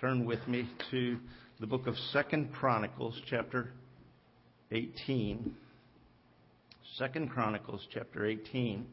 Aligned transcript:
turn 0.00 0.26
with 0.26 0.46
me 0.46 0.68
to 0.90 1.16
the 1.58 1.66
book 1.66 1.86
of 1.86 1.96
Second 2.12 2.52
Chronicles, 2.52 3.18
chapter 3.30 3.70
18. 4.70 5.54
Second 6.98 7.30
Chronicles, 7.30 7.86
chapter 7.94 8.26
18. 8.26 8.86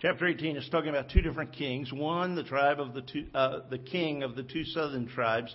Chapter 0.00 0.26
18 0.26 0.56
is 0.56 0.66
talking 0.70 0.88
about 0.88 1.10
two 1.10 1.20
different 1.20 1.52
kings. 1.52 1.92
One, 1.92 2.34
the 2.34 2.44
tribe 2.44 2.80
of 2.80 2.94
the 2.94 3.02
two, 3.02 3.26
uh, 3.34 3.60
the 3.68 3.78
king 3.78 4.22
of 4.22 4.36
the 4.36 4.42
two 4.42 4.64
southern 4.64 5.06
tribes, 5.06 5.54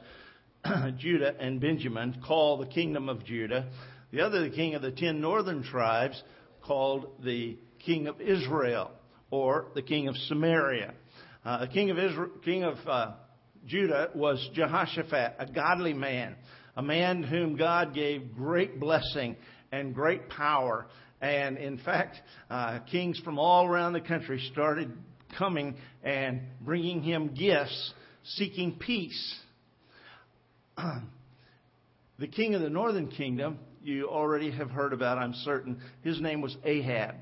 Judah 0.97 1.33
and 1.39 1.59
Benjamin, 1.59 2.21
called 2.25 2.61
the 2.61 2.67
kingdom 2.67 3.09
of 3.09 3.25
Judah. 3.25 3.67
The 4.11 4.21
other, 4.21 4.47
the 4.47 4.55
king 4.55 4.75
of 4.75 4.83
the 4.83 4.91
ten 4.91 5.21
northern 5.21 5.63
tribes, 5.63 6.21
called 6.61 7.07
the 7.23 7.57
king 7.85 8.07
of 8.07 8.21
Israel, 8.21 8.91
or 9.31 9.67
the 9.75 9.81
king 9.81 10.07
of 10.07 10.15
Samaria. 10.27 10.93
Uh, 11.43 11.59
the 11.59 11.67
king 11.67 11.89
of 11.89 11.97
Israel, 11.97 12.29
king 12.43 12.63
of 12.63 12.75
uh, 12.87 13.11
Judah 13.65 14.09
was 14.15 14.47
Jehoshaphat, 14.53 15.35
a 15.39 15.45
godly 15.45 15.93
man, 15.93 16.35
a 16.75 16.81
man 16.81 17.23
whom 17.23 17.55
God 17.55 17.93
gave 17.93 18.35
great 18.35 18.79
blessing 18.79 19.35
and 19.71 19.93
great 19.93 20.29
power 20.29 20.87
and 21.21 21.57
in 21.57 21.77
fact, 21.79 22.17
uh, 22.49 22.79
kings 22.91 23.19
from 23.23 23.39
all 23.39 23.65
around 23.65 23.93
the 23.93 24.01
country 24.01 24.41
started 24.51 24.91
coming 25.37 25.75
and 26.03 26.41
bringing 26.61 27.03
him 27.03 27.33
gifts, 27.33 27.93
seeking 28.23 28.77
peace. 28.79 29.35
the 32.19 32.27
king 32.27 32.55
of 32.55 32.61
the 32.61 32.69
northern 32.69 33.09
kingdom, 33.09 33.59
you 33.83 34.07
already 34.07 34.51
have 34.51 34.69
heard 34.69 34.93
about, 34.93 35.17
I'm 35.17 35.33
certain. 35.33 35.81
His 36.03 36.21
name 36.21 36.41
was 36.41 36.55
Ahab. 36.63 37.15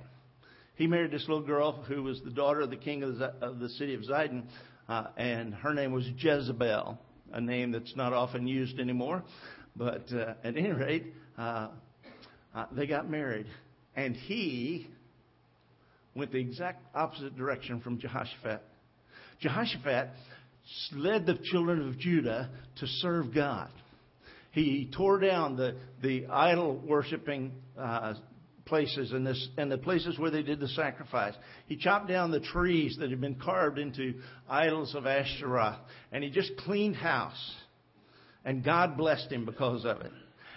He 0.78 0.86
married 0.86 1.10
this 1.10 1.26
little 1.28 1.44
girl 1.44 1.84
who 1.88 2.04
was 2.04 2.22
the 2.22 2.30
daughter 2.30 2.62
of 2.62 2.70
the 2.70 2.78
king 2.78 3.02
of 3.02 3.18
the, 3.18 3.34
of 3.42 3.58
the 3.58 3.70
city 3.70 3.96
of 3.96 4.02
Zidon, 4.02 4.44
uh, 4.88 5.08
and 5.18 5.54
her 5.56 5.74
name 5.74 5.92
was 5.92 6.08
Jezebel, 6.18 7.00
a 7.34 7.42
name 7.42 7.72
that's 7.72 7.96
not 7.96 8.14
often 8.14 8.48
used 8.48 8.80
anymore. 8.80 9.24
But 9.76 10.06
uh, 10.14 10.36
at 10.44 10.56
any 10.56 10.72
rate, 10.72 11.14
uh, 11.36 11.70
uh 12.54 12.66
they 12.72 12.86
got 12.86 13.10
married. 13.10 13.48
And 13.96 14.16
he 14.16 14.88
went 16.14 16.32
the 16.32 16.38
exact 16.40 16.84
opposite 16.96 17.36
direction 17.36 17.82
from 17.82 18.00
Jehoshaphat. 18.00 18.62
Jehoshaphat 19.42 20.10
led 20.94 21.26
the 21.26 21.40
children 21.52 21.88
of 21.88 21.98
Judah 21.98 22.52
to 22.80 22.88
serve 22.88 23.34
God. 23.34 23.70
He 24.52 24.92
tore 24.96 25.20
down 25.20 25.56
the, 25.56 25.76
the 26.04 26.28
idol 26.28 26.76
worshiping 26.86 27.52
uh, 27.80 28.14
places 28.68 29.12
and, 29.12 29.26
this, 29.26 29.48
and 29.58 29.72
the 29.72 29.78
places 29.78 30.20
where 30.20 30.30
they 30.30 30.44
did 30.44 30.60
the 30.60 30.68
sacrifice. 30.70 31.34
He 31.66 31.78
chopped 31.78 32.08
down 32.08 32.32
the 32.32 32.40
trees 32.40 32.98
that 33.00 33.10
had 33.10 33.22
been 33.22 33.36
carved 33.36 33.80
into 33.80 34.16
idols 34.50 34.94
of 34.94 35.06
Ashtoreth. 35.06 35.78
And 36.12 36.24
he 36.24 36.30
just 36.30 36.56
cleaned 36.58 36.96
house. 36.96 37.56
And 38.46 38.64
God 38.64 38.98
blessed 38.98 39.32
him 39.32 39.46
because 39.46 39.86
of 39.86 40.02
it. 40.02 40.12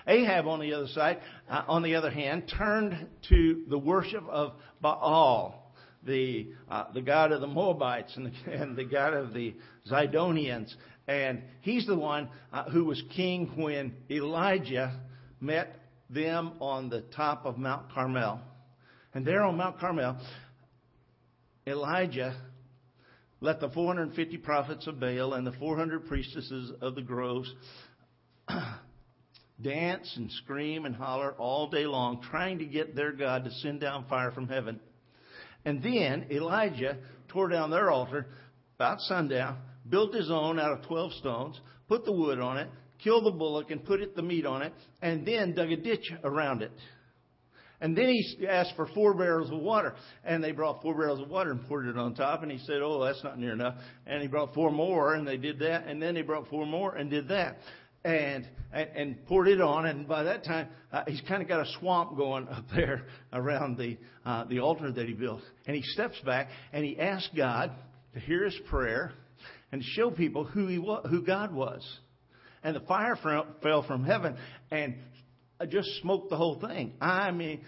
Ahab, 0.06 0.46
on 0.46 0.60
the 0.60 0.74
other 0.74 0.88
side, 0.88 1.20
uh, 1.48 1.62
on 1.68 1.82
the 1.82 1.94
other 1.94 2.10
hand, 2.10 2.52
turned 2.56 3.06
to 3.28 3.64
the 3.68 3.78
worship 3.78 4.24
of 4.28 4.52
Baal, 4.80 5.72
the 6.04 6.48
uh, 6.70 6.84
the 6.94 7.02
god 7.02 7.32
of 7.32 7.40
the 7.40 7.46
Moabites 7.46 8.16
and 8.16 8.26
the, 8.26 8.52
and 8.52 8.76
the 8.76 8.84
god 8.84 9.14
of 9.14 9.34
the 9.34 9.54
Zidonians, 9.90 10.72
and 11.06 11.42
he's 11.60 11.86
the 11.86 11.96
one 11.96 12.28
uh, 12.52 12.64
who 12.70 12.84
was 12.84 13.02
king 13.14 13.52
when 13.56 13.92
Elijah 14.10 14.98
met 15.40 15.79
them 16.12 16.52
on 16.60 16.88
the 16.88 17.02
top 17.16 17.46
of 17.46 17.56
Mount 17.56 17.92
Carmel, 17.92 18.40
and 19.14 19.26
there 19.26 19.42
on 19.42 19.56
Mount 19.56 19.78
Carmel, 19.78 20.18
Elijah 21.66 22.36
let 23.40 23.60
the 23.60 23.70
450 23.70 24.36
prophets 24.38 24.86
of 24.86 25.00
Baal 25.00 25.34
and 25.34 25.46
the 25.46 25.52
400 25.52 26.06
priestesses 26.06 26.72
of 26.80 26.94
the 26.94 27.02
groves 27.02 27.52
dance 29.62 30.12
and 30.16 30.30
scream 30.32 30.84
and 30.84 30.94
holler 30.94 31.32
all 31.38 31.68
day 31.68 31.86
long, 31.86 32.22
trying 32.30 32.58
to 32.58 32.64
get 32.64 32.94
their 32.94 33.12
God 33.12 33.44
to 33.44 33.50
send 33.50 33.80
down 33.80 34.06
fire 34.08 34.30
from 34.30 34.48
heaven. 34.48 34.80
And 35.64 35.82
then 35.82 36.26
Elijah 36.30 36.98
tore 37.28 37.48
down 37.48 37.70
their 37.70 37.90
altar 37.90 38.26
about 38.76 39.00
sundown, 39.00 39.58
built 39.88 40.14
his 40.14 40.30
own 40.30 40.58
out 40.58 40.72
of 40.72 40.86
12 40.86 41.12
stones, 41.14 41.60
put 41.88 42.04
the 42.04 42.12
wood 42.12 42.40
on 42.40 42.58
it, 42.58 42.68
killed 43.02 43.26
the 43.26 43.30
bullock 43.30 43.70
and 43.70 43.84
put 43.84 44.00
it, 44.00 44.16
the 44.16 44.22
meat 44.22 44.46
on 44.46 44.62
it, 44.62 44.72
and 45.02 45.26
then 45.26 45.54
dug 45.54 45.70
a 45.70 45.76
ditch 45.76 46.12
around 46.24 46.62
it. 46.62 46.72
And 47.80 47.96
then 47.96 48.08
he 48.08 48.46
asked 48.46 48.74
for 48.76 48.86
four 48.88 49.14
barrels 49.14 49.50
of 49.50 49.58
water. 49.58 49.94
And 50.22 50.44
they 50.44 50.52
brought 50.52 50.82
four 50.82 50.94
barrels 50.94 51.20
of 51.20 51.28
water 51.28 51.50
and 51.50 51.66
poured 51.66 51.86
it 51.86 51.96
on 51.96 52.14
top. 52.14 52.42
And 52.42 52.52
he 52.52 52.58
said, 52.58 52.82
Oh, 52.82 53.02
that's 53.02 53.24
not 53.24 53.38
near 53.38 53.52
enough. 53.52 53.76
And 54.06 54.20
he 54.20 54.28
brought 54.28 54.52
four 54.54 54.70
more 54.70 55.14
and 55.14 55.26
they 55.26 55.38
did 55.38 55.58
that. 55.60 55.86
And 55.86 56.00
then 56.00 56.14
they 56.14 56.22
brought 56.22 56.48
four 56.48 56.66
more 56.66 56.94
and 56.94 57.08
did 57.08 57.28
that 57.28 57.56
and, 58.04 58.46
and, 58.72 58.88
and 58.94 59.26
poured 59.26 59.48
it 59.48 59.60
on. 59.60 59.86
And 59.86 60.06
by 60.06 60.24
that 60.24 60.44
time, 60.44 60.68
uh, 60.92 61.04
he's 61.06 61.22
kind 61.22 61.42
of 61.42 61.48
got 61.48 61.60
a 61.60 61.70
swamp 61.78 62.16
going 62.16 62.48
up 62.48 62.64
there 62.74 63.06
around 63.32 63.78
the 63.78 63.96
uh, 64.26 64.44
the 64.44 64.60
altar 64.60 64.92
that 64.92 65.06
he 65.06 65.14
built. 65.14 65.40
And 65.66 65.74
he 65.74 65.82
steps 65.82 66.20
back 66.24 66.48
and 66.72 66.84
he 66.84 66.98
asks 66.98 67.30
God 67.34 67.72
to 68.12 68.20
hear 68.20 68.44
his 68.44 68.58
prayer 68.68 69.12
and 69.72 69.82
show 69.82 70.10
people 70.10 70.44
who 70.44 70.66
he 70.66 70.78
was, 70.78 71.06
who 71.08 71.22
God 71.24 71.54
was. 71.54 71.82
And 72.62 72.76
the 72.76 72.80
fire 72.80 73.16
fell 73.62 73.82
from 73.82 74.04
heaven 74.04 74.36
and 74.70 74.96
just 75.68 75.88
smoked 76.02 76.30
the 76.30 76.36
whole 76.36 76.60
thing. 76.60 76.92
I 77.00 77.30
mean, 77.30 77.62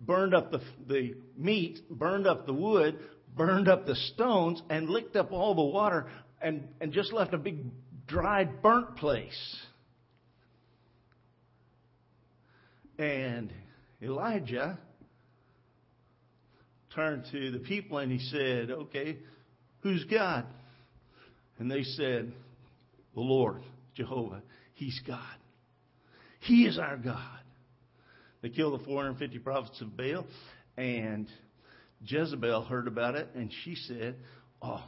burned 0.00 0.34
up 0.34 0.50
the 0.50 0.60
the 0.86 1.14
meat, 1.36 1.80
burned 1.90 2.26
up 2.26 2.46
the 2.46 2.52
wood, 2.52 2.98
burned 3.36 3.68
up 3.68 3.86
the 3.86 3.96
stones, 3.96 4.62
and 4.70 4.88
licked 4.88 5.16
up 5.16 5.32
all 5.32 5.54
the 5.54 5.62
water, 5.62 6.06
and 6.40 6.68
and 6.80 6.92
just 6.92 7.12
left 7.12 7.34
a 7.34 7.38
big 7.38 7.64
dried, 8.06 8.62
burnt 8.62 8.96
place. 8.96 9.56
And 12.98 13.52
Elijah 14.02 14.78
turned 16.94 17.24
to 17.30 17.50
the 17.52 17.60
people 17.60 17.98
and 17.98 18.10
he 18.10 18.18
said, 18.18 18.70
Okay, 18.70 19.18
who's 19.80 20.04
God? 20.04 20.46
And 21.58 21.70
they 21.70 21.84
said, 21.84 22.32
The 23.14 23.20
Lord, 23.20 23.62
Jehovah. 23.98 24.42
He's 24.74 24.98
God. 25.06 25.20
He 26.40 26.64
is 26.66 26.78
our 26.78 26.96
God. 26.96 27.40
They 28.40 28.48
killed 28.48 28.80
the 28.80 28.84
450 28.84 29.38
prophets 29.40 29.80
of 29.80 29.96
Baal, 29.96 30.24
and 30.76 31.26
Jezebel 32.06 32.62
heard 32.62 32.86
about 32.86 33.16
it, 33.16 33.28
and 33.34 33.50
she 33.64 33.74
said, 33.74 34.14
Oh, 34.62 34.84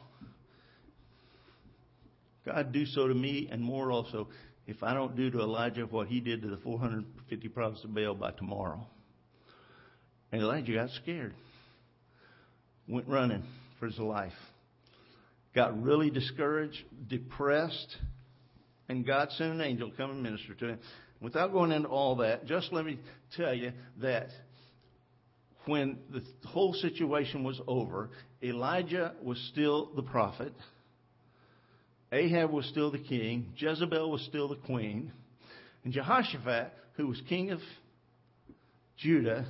God 2.46 2.72
do 2.72 2.86
so 2.86 3.08
to 3.08 3.14
me 3.14 3.48
and 3.50 3.60
more 3.60 3.90
also 3.90 4.28
if 4.66 4.82
I 4.82 4.94
don't 4.94 5.16
do 5.16 5.30
to 5.30 5.40
Elijah 5.40 5.82
what 5.82 6.06
he 6.06 6.20
did 6.20 6.42
to 6.42 6.48
the 6.48 6.56
450 6.58 7.48
prophets 7.48 7.82
of 7.84 7.92
Baal 7.92 8.14
by 8.14 8.30
tomorrow. 8.30 8.86
And 10.30 10.40
Elijah 10.40 10.74
got 10.74 10.90
scared, 11.02 11.34
went 12.86 13.08
running 13.08 13.42
for 13.80 13.86
his 13.86 13.98
life, 13.98 14.32
got 15.56 15.82
really 15.82 16.10
discouraged, 16.10 16.78
depressed, 17.08 17.96
and 18.90 19.06
God 19.06 19.30
sent 19.38 19.52
an 19.52 19.60
angel 19.60 19.88
to 19.88 19.96
come 19.96 20.10
and 20.10 20.20
minister 20.20 20.52
to 20.54 20.68
him. 20.70 20.78
Without 21.20 21.52
going 21.52 21.70
into 21.70 21.88
all 21.88 22.16
that, 22.16 22.44
just 22.46 22.72
let 22.72 22.84
me 22.84 22.98
tell 23.36 23.54
you 23.54 23.70
that 24.02 24.30
when 25.66 25.98
the 26.12 26.24
whole 26.48 26.74
situation 26.74 27.44
was 27.44 27.60
over, 27.68 28.10
Elijah 28.42 29.14
was 29.22 29.38
still 29.52 29.92
the 29.94 30.02
prophet. 30.02 30.52
Ahab 32.10 32.50
was 32.50 32.66
still 32.66 32.90
the 32.90 32.98
king, 32.98 33.52
Jezebel 33.56 34.10
was 34.10 34.22
still 34.22 34.48
the 34.48 34.56
queen, 34.56 35.12
and 35.84 35.92
Jehoshaphat, 35.92 36.72
who 36.94 37.06
was 37.06 37.22
king 37.28 37.52
of 37.52 37.60
Judah, 38.96 39.46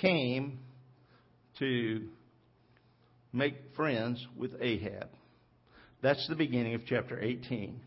came 0.00 0.60
to 1.58 2.06
make 3.32 3.56
friends 3.74 4.24
with 4.36 4.52
Ahab. 4.60 5.08
That's 6.00 6.28
the 6.28 6.36
beginning 6.36 6.74
of 6.74 6.82
chapter 6.86 7.20
18 7.20 7.80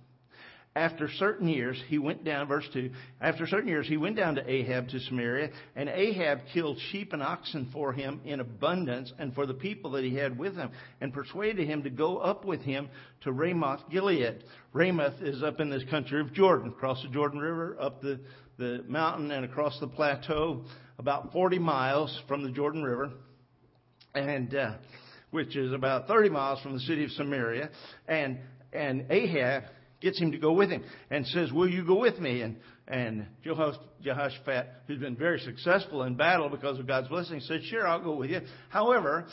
after 0.75 1.10
certain 1.18 1.48
years, 1.48 1.81
he 1.88 1.98
went 1.98 2.24
down, 2.24 2.48
verse 2.48 2.68
2, 2.74 2.92
after 3.19 3.48
certain 3.48 3.68
years, 3.68 3.88
he 3.88 3.98
went 3.98 4.16
down 4.16 4.36
to 4.36 4.50
Ahab 4.50 4.88
to 4.89 5.00
Samaria, 5.00 5.50
and 5.75 5.89
Ahab 5.89 6.42
killed 6.54 6.77
sheep 6.92 7.12
and 7.12 7.24
oxen 7.24 7.69
for 7.74 7.92
him 7.92 8.21
in 8.24 8.39
abundance 8.39 9.12
and 9.18 9.33
for 9.33 9.48
the 9.48 9.54
people 9.54 9.92
that 9.92 10.04
he 10.04 10.16
had 10.16 10.38
with 10.38 10.56
him, 10.56 10.69
and 11.01 11.12
persuaded 11.12 11.68
him 11.68 11.83
to 11.83 11.89
go 11.89 12.18
up 12.18 12.45
with 12.45 12.62
him 12.62 12.88
to 13.21 13.31
Ramoth 13.31 13.89
Gilead. 13.89 14.44
Ramoth 14.71 15.21
is 15.21 15.42
up 15.42 15.60
in 15.60 15.71
this 15.71 15.83
country 15.89 16.21
of 16.21 16.33
Jordan, 16.33 16.69
across 16.69 17.01
the 17.01 17.10
Jordan 17.10 17.39
River, 17.39 17.75
up 17.80 18.01
the, 18.01 18.19
the 18.60 18.83
mountain 18.88 19.31
and 19.31 19.44
across 19.44 19.80
the 19.80 19.88
plateau, 19.88 20.63
about 21.00 21.33
40 21.33 21.57
miles 21.57 22.22
from 22.27 22.44
the 22.44 22.51
Jordan 22.51 22.83
River, 22.83 23.12
and, 24.13 24.54
uh, 24.54 24.74
which 25.31 25.56
is 25.56 25.74
about 25.74 26.07
30 26.07 26.30
miles 26.30 26.62
from 26.62 26.74
the 26.74 26.80
city 26.81 27.06
of 27.06 27.12
Samaria. 27.12 27.72
And, 28.07 28.38
and 28.72 29.07
Ahab 29.10 29.63
gets 30.01 30.19
him 30.19 30.31
to 30.31 30.38
go 30.38 30.54
with 30.54 30.69
him 30.69 30.84
and 31.10 31.25
says, 31.28 31.51
Will 31.51 31.69
you 31.69 31.86
go 31.86 32.00
with 32.00 32.19
me? 32.19 32.42
And, 32.42 32.57
and 32.88 33.28
Jehoshaphat, 33.44 34.68
who's 34.88 35.00
been 35.00 35.16
very 35.16 35.40
successful 35.40 36.04
in 36.04 36.16
battle 36.16 36.50
because 36.50 36.80
of 36.80 36.88
God's 36.88 37.07
blessing, 37.07 37.40
said, 37.42 37.62
Sure, 37.63 37.88
I'll 37.88 38.04
go 38.04 38.16
with 38.16 38.30
you. 38.30 38.42
However, 38.69 39.28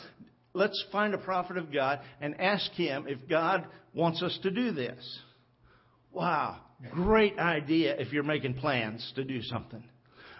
let's 0.53 0.83
find 0.91 1.13
a 1.13 1.17
prophet 1.17 1.57
of 1.57 1.71
God 1.71 1.99
and 2.21 2.39
ask 2.39 2.71
him 2.71 3.05
if 3.07 3.27
God 3.27 3.65
wants 3.93 4.21
us 4.21 4.37
to 4.43 4.51
do 4.51 4.71
this. 4.71 5.19
Wow, 6.11 6.57
great 6.91 7.37
idea 7.37 7.95
if 7.97 8.11
you're 8.11 8.23
making 8.23 8.55
plans 8.55 9.11
to 9.15 9.23
do 9.23 9.41
something. 9.41 9.83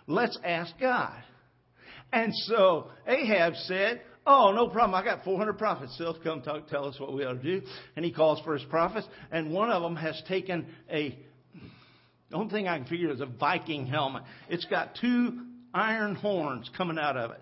Let's 0.07 0.38
ask 0.44 0.74
God. 0.79 1.21
And 2.12 2.33
so 2.33 2.88
Ahab 3.06 3.53
said, 3.56 4.01
Oh, 4.29 4.51
no 4.51 4.68
problem. 4.68 4.94
I 4.94 5.06
got 5.06 5.24
400 5.24 5.57
prophets. 5.57 5.95
They'll 5.97 6.19
come 6.19 6.41
talk, 6.41 6.68
tell 6.68 6.83
us 6.83 7.00
what 7.00 7.13
we 7.13 7.24
ought 7.24 7.41
to 7.41 7.59
do. 7.59 7.65
And 7.95 8.03
he 8.03 8.12
calls 8.12 8.41
for 8.41 8.57
his 8.57 8.63
prophets. 8.65 9.07
And 9.31 9.53
one 9.53 9.71
of 9.71 9.81
them 9.81 9.95
has 9.95 10.21
taken 10.27 10.68
a, 10.91 11.18
the 12.29 12.35
only 12.35 12.51
thing 12.51 12.68
I 12.68 12.77
can 12.77 12.88
figure 12.88 13.09
is 13.09 13.21
a 13.21 13.25
Viking 13.25 13.88
helmet. 13.88 14.24
It's 14.50 14.65
got 14.65 14.97
two 15.00 15.45
iron 15.74 16.15
horns 16.15 16.69
coming 16.75 17.00
out 17.00 17.15
of 17.15 17.31
it. 17.31 17.39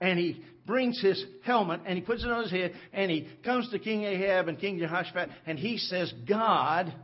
And 0.00 0.16
he 0.16 0.40
brings 0.66 1.00
his 1.00 1.22
helmet 1.42 1.80
and 1.84 1.98
he 1.98 2.04
puts 2.04 2.22
it 2.22 2.30
on 2.30 2.42
his 2.44 2.52
head 2.52 2.74
and 2.92 3.10
he 3.10 3.28
comes 3.44 3.68
to 3.70 3.80
King 3.80 4.04
Ahab 4.04 4.46
and 4.46 4.58
King 4.58 4.78
Jehoshaphat 4.78 5.30
and 5.46 5.58
he 5.58 5.78
says, 5.78 6.12
God 6.28 6.94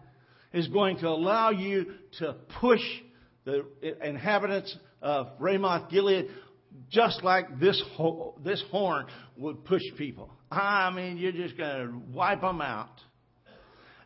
is 0.52 0.68
going 0.68 0.98
to 0.98 1.08
allow 1.08 1.50
you 1.50 1.94
to 2.20 2.36
push 2.60 2.82
the 3.44 3.64
inhabitants 4.04 4.76
of 5.02 5.28
Ramoth 5.40 5.90
Gilead 5.90 6.28
just 6.90 7.22
like 7.22 7.60
this, 7.60 7.80
ho- 7.96 8.34
this 8.44 8.62
horn 8.70 9.06
would 9.36 9.64
push 9.64 9.82
people. 9.96 10.30
I 10.50 10.90
mean, 10.90 11.16
you're 11.16 11.32
just 11.32 11.56
going 11.56 11.88
to 11.88 11.98
wipe 12.12 12.40
them 12.40 12.60
out. 12.60 13.00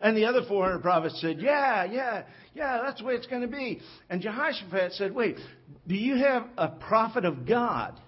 And 0.00 0.16
the 0.16 0.26
other 0.26 0.42
400 0.46 0.82
prophets 0.82 1.18
said, 1.20 1.40
Yeah, 1.40 1.84
yeah, 1.84 2.24
yeah, 2.54 2.82
that's 2.84 3.00
the 3.00 3.06
way 3.06 3.14
it's 3.14 3.26
going 3.26 3.42
to 3.42 3.48
be. 3.48 3.80
And 4.10 4.20
Jehoshaphat 4.20 4.92
said, 4.92 5.14
Wait, 5.14 5.38
do 5.86 5.94
you 5.94 6.16
have 6.16 6.46
a 6.58 6.68
prophet 6.68 7.24
of 7.24 7.46
God? 7.46 7.98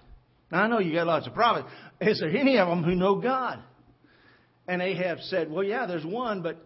Now, 0.51 0.63
I 0.63 0.67
know 0.67 0.79
you 0.79 0.93
got 0.93 1.07
lots 1.07 1.25
of 1.25 1.33
prophets. 1.33 1.67
Is 1.99 2.19
there 2.19 2.29
any 2.29 2.57
of 2.57 2.67
them 2.67 2.83
who 2.83 2.93
know 2.93 3.15
God? 3.15 3.59
And 4.67 4.81
Ahab 4.81 5.19
said, 5.21 5.49
Well, 5.49 5.63
yeah, 5.63 5.87
there's 5.87 6.05
one, 6.05 6.43
but 6.43 6.57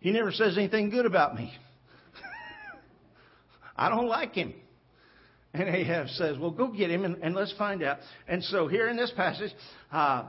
he 0.00 0.10
never 0.10 0.32
says 0.32 0.58
anything 0.58 0.90
good 0.90 1.06
about 1.06 1.36
me. 1.36 1.52
I 3.76 3.88
don't 3.88 4.08
like 4.08 4.34
him. 4.34 4.54
And 5.56 5.74
Ahab 5.74 6.08
says, 6.10 6.38
Well, 6.38 6.50
go 6.50 6.68
get 6.68 6.90
him 6.90 7.04
and, 7.04 7.16
and 7.22 7.34
let's 7.34 7.52
find 7.56 7.82
out. 7.82 7.98
And 8.28 8.44
so 8.44 8.68
here 8.68 8.88
in 8.88 8.96
this 8.96 9.12
passage, 9.16 9.52
uh, 9.90 10.24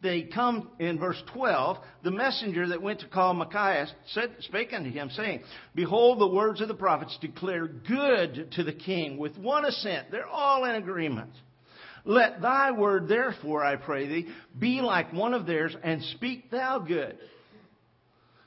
they 0.00 0.22
come 0.22 0.70
in 0.78 0.98
verse 0.98 1.20
12. 1.32 1.76
The 2.04 2.10
messenger 2.10 2.68
that 2.68 2.80
went 2.80 3.00
to 3.00 3.08
call 3.08 3.34
Micaiah 3.34 3.88
said, 4.12 4.30
spake 4.40 4.72
unto 4.72 4.90
him, 4.90 5.10
saying, 5.10 5.42
Behold, 5.74 6.20
the 6.20 6.28
words 6.28 6.60
of 6.60 6.68
the 6.68 6.74
prophets 6.74 7.18
declare 7.20 7.66
good 7.66 8.52
to 8.52 8.62
the 8.62 8.72
king 8.72 9.18
with 9.18 9.36
one 9.36 9.64
assent. 9.64 10.10
They're 10.10 10.26
all 10.26 10.64
in 10.64 10.76
agreement. 10.76 11.32
Let 12.04 12.40
thy 12.40 12.70
word, 12.70 13.08
therefore, 13.08 13.64
I 13.64 13.76
pray 13.76 14.06
thee, 14.06 14.28
be 14.58 14.80
like 14.80 15.12
one 15.12 15.34
of 15.34 15.46
theirs, 15.46 15.76
and 15.82 16.02
speak 16.16 16.50
thou 16.50 16.78
good. 16.78 17.18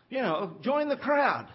You 0.09 0.21
know, 0.21 0.53
join 0.61 0.87
the 0.87 0.97
crowd. 0.97 1.47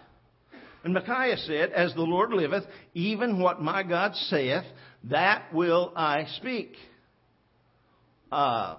And 0.83 0.93
Micaiah 0.93 1.37
said, 1.37 1.71
As 1.71 1.93
the 1.93 2.01
Lord 2.01 2.31
liveth, 2.31 2.63
even 2.93 3.39
what 3.39 3.61
my 3.61 3.83
God 3.83 4.15
saith, 4.15 4.63
that 5.05 5.53
will 5.53 5.91
I 5.95 6.25
speak. 6.37 6.73
Uh, 8.31 8.77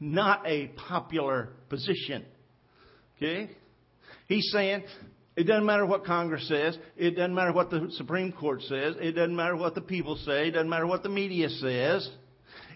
not 0.00 0.42
a 0.46 0.68
popular 0.88 1.50
position. 1.68 2.24
Okay? 3.16 3.50
He's 4.26 4.50
saying, 4.52 4.84
it 5.36 5.44
doesn't 5.44 5.64
matter 5.64 5.86
what 5.86 6.04
Congress 6.04 6.46
says. 6.48 6.76
It 6.96 7.12
doesn't 7.12 7.34
matter 7.34 7.52
what 7.52 7.70
the 7.70 7.88
Supreme 7.92 8.32
Court 8.32 8.62
says. 8.62 8.96
It 8.98 9.12
doesn't 9.12 9.34
matter 9.34 9.56
what 9.56 9.74
the 9.74 9.80
people 9.80 10.16
say. 10.16 10.48
It 10.48 10.52
doesn't 10.52 10.68
matter 10.68 10.86
what 10.86 11.02
the 11.02 11.08
media 11.08 11.48
says. 11.48 12.08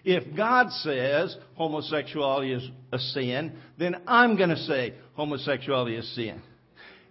If 0.03 0.35
God 0.35 0.71
says 0.71 1.35
homosexuality 1.55 2.53
is 2.53 2.69
a 2.91 2.97
sin, 2.97 3.57
then 3.77 3.97
I'm 4.07 4.37
going 4.37 4.49
to 4.49 4.57
say 4.57 4.93
homosexuality 5.13 5.97
is 5.97 6.15
sin. 6.15 6.41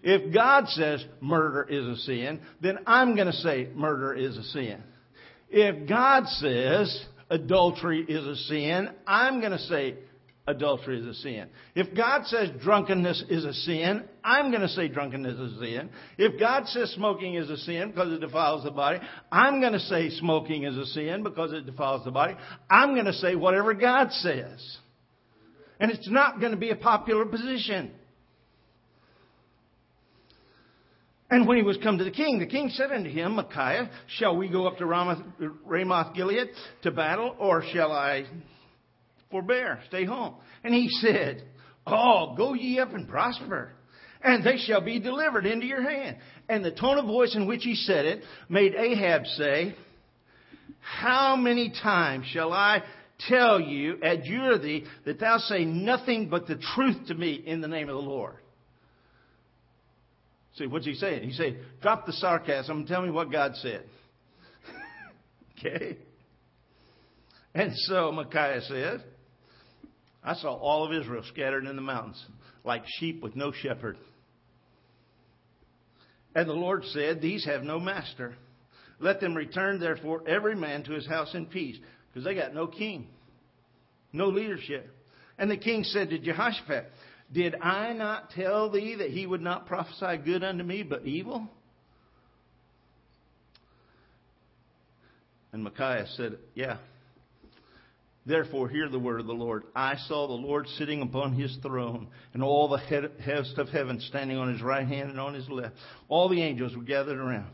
If 0.08 0.32
God 0.32 0.68
says 0.68 1.04
murder 1.20 1.64
is 1.68 1.84
a 1.84 1.96
sin, 2.02 2.40
then 2.60 2.78
I'm 2.86 3.16
going 3.16 3.26
to 3.26 3.32
say 3.32 3.70
murder 3.74 4.14
is 4.14 4.36
a 4.36 4.44
sin. 4.44 4.80
If 5.50 5.88
God 5.88 6.28
says 6.28 7.06
adultery 7.28 8.04
is 8.08 8.24
a 8.24 8.36
sin, 8.36 8.90
I'm 9.04 9.40
going 9.40 9.50
to 9.50 9.58
say 9.58 9.96
adultery 10.46 11.00
is 11.00 11.06
a 11.06 11.14
sin. 11.14 11.48
If 11.74 11.92
God 11.96 12.24
says 12.26 12.50
drunkenness 12.62 13.24
is 13.28 13.44
a 13.44 13.52
sin, 13.52 14.04
I'm 14.22 14.52
going 14.52 14.62
to 14.62 14.68
say 14.68 14.86
drunkenness 14.86 15.40
is 15.40 15.56
a 15.56 15.58
sin. 15.58 15.90
If 16.18 16.38
God 16.38 16.68
says 16.68 16.92
smoking 16.92 17.34
is 17.34 17.50
a 17.50 17.56
sin 17.56 17.90
because 17.90 18.12
it 18.12 18.20
defiles 18.20 18.62
the 18.62 18.70
body, 18.70 19.00
I'm 19.32 19.60
going 19.60 19.72
to 19.72 19.80
say 19.80 20.10
smoking 20.10 20.62
is 20.62 20.76
a 20.76 20.86
sin 20.86 21.24
because 21.24 21.52
it 21.52 21.66
defiles 21.66 22.04
the 22.04 22.12
body. 22.12 22.36
I'm 22.70 22.94
going 22.94 23.06
to 23.06 23.12
say 23.12 23.34
whatever 23.34 23.74
God 23.74 24.12
says. 24.12 24.78
And 25.80 25.90
it's 25.90 26.08
not 26.08 26.38
going 26.38 26.52
to 26.52 26.58
be 26.58 26.70
a 26.70 26.76
popular 26.76 27.26
position. 27.26 27.90
And 31.28 31.48
when 31.48 31.56
he 31.56 31.62
was 31.64 31.76
come 31.82 31.98
to 31.98 32.04
the 32.04 32.10
king, 32.10 32.38
the 32.38 32.46
king 32.46 32.70
said 32.70 32.92
unto 32.92 33.10
him, 33.10 33.34
Micaiah, 33.34 33.90
shall 34.18 34.36
we 34.36 34.48
go 34.48 34.66
up 34.66 34.78
to 34.78 34.86
Ramoth, 34.86 36.14
Gilead 36.14 36.48
to 36.82 36.90
battle, 36.92 37.34
or 37.38 37.64
shall 37.72 37.90
I 37.90 38.26
forbear, 39.30 39.80
stay 39.88 40.04
home? 40.04 40.36
And 40.62 40.72
he 40.72 40.88
said, 41.00 41.42
Oh, 41.84 42.34
go 42.36 42.54
ye 42.54 42.78
up 42.78 42.94
and 42.94 43.08
prosper, 43.08 43.72
and 44.22 44.44
they 44.44 44.56
shall 44.56 44.80
be 44.80 45.00
delivered 45.00 45.46
into 45.46 45.66
your 45.66 45.82
hand. 45.82 46.18
And 46.48 46.64
the 46.64 46.70
tone 46.70 46.98
of 46.98 47.06
voice 47.06 47.34
in 47.34 47.48
which 47.48 47.64
he 47.64 47.74
said 47.74 48.04
it 48.04 48.22
made 48.48 48.74
Ahab 48.76 49.26
say, 49.26 49.74
How 50.80 51.34
many 51.34 51.72
times 51.82 52.26
shall 52.26 52.52
I 52.52 52.84
tell 53.28 53.60
you, 53.60 53.98
adjure 54.00 54.58
thee, 54.58 54.84
that 55.04 55.18
thou 55.18 55.38
say 55.38 55.64
nothing 55.64 56.28
but 56.28 56.46
the 56.46 56.60
truth 56.74 57.08
to 57.08 57.14
me 57.14 57.34
in 57.34 57.60
the 57.60 57.68
name 57.68 57.88
of 57.88 57.96
the 57.96 58.02
Lord? 58.02 58.36
See, 60.56 60.66
what's 60.66 60.86
he 60.86 60.94
saying? 60.94 61.22
He 61.28 61.32
saying, 61.32 61.56
drop 61.82 62.06
the 62.06 62.12
sarcasm 62.14 62.78
and 62.78 62.86
tell 62.86 63.02
me 63.02 63.10
what 63.10 63.30
God 63.30 63.52
said. 63.56 63.84
okay? 65.58 65.98
And 67.54 67.72
so 67.74 68.10
Micaiah 68.10 68.62
said, 68.62 69.04
I 70.24 70.34
saw 70.34 70.54
all 70.54 70.84
of 70.84 70.92
Israel 70.92 71.22
scattered 71.28 71.66
in 71.66 71.76
the 71.76 71.82
mountains, 71.82 72.24
like 72.64 72.84
sheep 72.98 73.22
with 73.22 73.36
no 73.36 73.52
shepherd. 73.52 73.98
And 76.34 76.48
the 76.48 76.54
Lord 76.54 76.84
said, 76.86 77.20
These 77.20 77.44
have 77.44 77.62
no 77.62 77.78
master. 77.78 78.34
Let 78.98 79.20
them 79.20 79.34
return, 79.34 79.78
therefore, 79.78 80.22
every 80.26 80.56
man 80.56 80.82
to 80.84 80.92
his 80.92 81.06
house 81.06 81.34
in 81.34 81.46
peace, 81.46 81.78
because 82.08 82.24
they 82.24 82.34
got 82.34 82.54
no 82.54 82.66
king, 82.66 83.08
no 84.12 84.28
leadership. 84.28 84.90
And 85.38 85.50
the 85.50 85.56
king 85.58 85.84
said 85.84 86.10
to 86.10 86.18
Jehoshaphat, 86.18 86.86
did 87.32 87.56
I 87.56 87.92
not 87.92 88.30
tell 88.30 88.70
thee 88.70 88.96
that 88.96 89.10
he 89.10 89.26
would 89.26 89.42
not 89.42 89.66
prophesy 89.66 90.16
good 90.18 90.44
unto 90.44 90.62
me, 90.62 90.82
but 90.82 91.04
evil? 91.04 91.48
And 95.52 95.64
Micaiah 95.64 96.06
said, 96.16 96.38
Yeah. 96.54 96.78
Therefore, 98.26 98.68
hear 98.68 98.88
the 98.88 98.98
word 98.98 99.20
of 99.20 99.26
the 99.26 99.32
Lord. 99.32 99.62
I 99.74 99.94
saw 100.08 100.26
the 100.26 100.32
Lord 100.32 100.66
sitting 100.78 101.00
upon 101.00 101.34
his 101.34 101.56
throne, 101.62 102.08
and 102.34 102.42
all 102.42 102.68
the 102.68 103.10
host 103.24 103.56
of 103.56 103.68
heaven 103.68 104.00
standing 104.00 104.36
on 104.36 104.52
his 104.52 104.60
right 104.60 104.86
hand 104.86 105.10
and 105.10 105.20
on 105.20 105.32
his 105.32 105.48
left. 105.48 105.76
All 106.08 106.28
the 106.28 106.42
angels 106.42 106.76
were 106.76 106.82
gathered 106.82 107.18
around. 107.18 107.50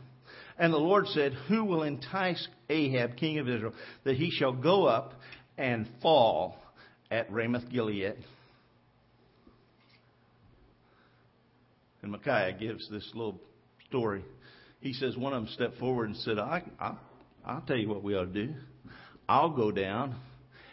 And 0.57 0.73
the 0.73 0.77
Lord 0.77 1.07
said, 1.07 1.33
Who 1.47 1.63
will 1.63 1.83
entice 1.83 2.47
Ahab, 2.69 3.17
king 3.17 3.37
of 3.37 3.47
Israel, 3.47 3.73
that 4.03 4.17
he 4.17 4.31
shall 4.31 4.51
go 4.53 4.85
up 4.85 5.13
and 5.57 5.87
fall 6.01 6.57
at 7.11 7.31
Ramoth 7.31 7.69
Gilead? 7.71 8.15
And 12.03 12.11
Micaiah 12.11 12.53
gives 12.53 12.87
this 12.89 13.09
little 13.15 13.39
story. 13.87 14.23
He 14.81 14.91
says 14.93 15.15
one 15.15 15.33
of 15.33 15.43
them 15.43 15.53
stepped 15.53 15.77
forward 15.79 16.09
and 16.09 16.17
said, 16.17 16.37
I, 16.37 16.61
I, 16.79 16.95
I'll 17.45 17.61
tell 17.61 17.77
you 17.77 17.87
what 17.87 18.03
we 18.03 18.15
ought 18.15 18.33
to 18.33 18.47
do. 18.47 18.53
I'll 19.27 19.49
go 19.49 19.71
down 19.71 20.15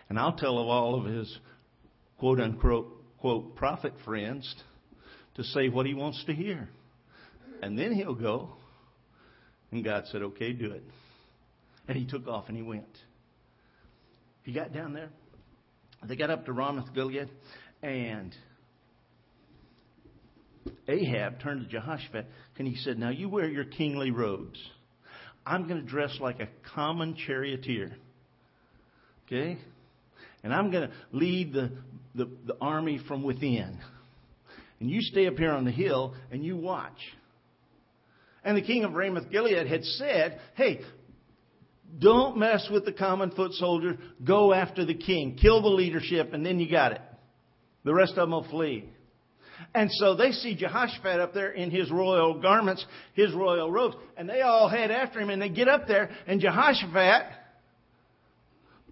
and 0.09 0.19
I'll 0.19 0.33
tell 0.33 0.59
all 0.59 0.97
of 0.97 1.05
his 1.07 1.39
quote 2.19 2.41
unquote 2.41 2.89
quote 3.19 3.55
prophet 3.55 3.93
friends 4.05 4.55
to 5.37 5.45
say 5.45 5.69
what 5.69 5.87
he 5.87 5.95
wants 5.95 6.23
to 6.27 6.35
hear. 6.35 6.69
And 7.63 7.79
then 7.79 7.93
he'll 7.93 8.15
go. 8.15 8.51
And 9.71 9.85
God 9.85 10.05
said, 10.11 10.23
okay, 10.23 10.53
do 10.53 10.73
it. 10.73 10.83
And 11.87 11.97
he 11.97 12.07
took 12.07 12.27
off 12.27 12.47
and 12.49 12.57
he 12.57 12.63
went. 12.63 12.89
He 14.43 14.53
got 14.53 14.73
down 14.73 14.95
there. 14.95 15.11
They 16.09 16.17
got 16.17 16.31
up 16.31 16.47
to 16.47 16.53
Ramoth 16.53 16.93
Gilead 16.93 17.29
and 17.83 18.35
Ahab 20.89 21.41
turned 21.41 21.63
to 21.63 21.67
Jehoshaphat 21.69 22.27
and 22.59 22.69
he 22.69 22.77
said, 22.77 22.99
Now 22.99 23.11
you 23.11 23.29
wear 23.29 23.49
your 23.49 23.65
kingly 23.65 24.11
robes. 24.11 24.59
I'm 25.47 25.67
going 25.67 25.81
to 25.81 25.87
dress 25.87 26.17
like 26.21 26.41
a 26.41 26.49
common 26.75 27.17
charioteer. 27.27 27.93
Okay? 29.27 29.59
And 30.43 30.53
I'm 30.53 30.71
going 30.71 30.89
to 30.89 30.95
lead 31.13 31.53
the, 31.53 31.71
the, 32.15 32.31
the 32.47 32.57
army 32.61 33.01
from 33.09 33.23
within. 33.23 33.79
and 34.81 34.91
you 34.91 35.01
stay 35.01 35.27
up 35.27 35.37
here 35.37 35.53
on 35.53 35.65
the 35.65 35.71
hill 35.71 36.15
and 36.31 36.45
you 36.45 36.57
watch. 36.57 36.99
And 38.45 38.57
the 38.57 38.63
king 38.63 38.85
of 38.85 38.93
Ramoth 38.93 39.31
Gilead 39.31 39.67
had 39.67 39.85
said, 39.85 40.41
Hey, 40.55 40.81
don't 41.99 42.39
mess 42.39 42.69
with 42.71 42.85
the 42.85 42.93
common 42.93 43.31
foot 43.33 43.53
soldier. 43.55 43.99
Go 44.25 44.53
after 44.53 44.85
the 44.85 44.95
king. 44.95 45.37
Kill 45.41 45.61
the 45.63 45.69
leadership, 45.69 46.33
and 46.33 46.47
then 46.47 46.61
you 46.61 46.71
got 46.71 46.93
it. 46.93 47.01
The 47.85 47.95
rest 47.95 48.13
of 48.13 48.17
them 48.17 48.31
will 48.31 48.49
flee. 48.49 48.89
And 49.75 49.91
so 49.93 50.15
they 50.15 50.33
see 50.33 50.55
Jehoshaphat 50.55 51.21
up 51.21 51.35
there 51.35 51.51
in 51.51 51.71
his 51.71 51.91
royal 51.91 52.41
garments, 52.41 52.85
his 53.15 53.33
royal 53.33 53.71
robes, 53.71 53.97
and 54.17 54.29
they 54.29 54.41
all 54.41 54.69
head 54.69 54.91
after 54.91 55.21
him, 55.21 55.31
and 55.31 55.41
they 55.41 55.49
get 55.49 55.69
up 55.69 55.87
there, 55.87 56.11
and 56.27 56.41
Jehoshaphat 56.41 57.27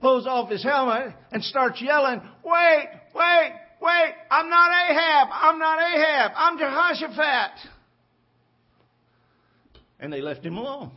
pulls 0.01 0.27
off 0.27 0.51
his 0.51 0.63
helmet 0.63 1.15
and 1.33 1.43
starts 1.43 1.83
yelling, 1.83 2.21
Wait, 2.45 2.89
wait, 3.15 3.53
wait, 3.81 4.15
I'm 4.31 4.49
not 4.49 4.71
Ahab, 4.91 5.29
I'm 5.33 5.59
not 5.59 5.79
Ahab, 5.81 6.33
I'm 6.37 6.59
Jehoshaphat. 6.59 7.71
And 10.01 10.13
they 10.13 10.21
left 10.21 10.45
him 10.45 10.57
alone. 10.57 10.93